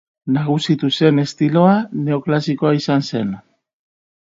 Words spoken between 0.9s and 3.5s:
zen estiloa neoklasikoa izan zen.